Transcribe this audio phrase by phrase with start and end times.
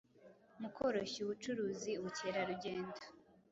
[0.59, 2.99] mu koroshya ubucuruzi, ubukerarugendo,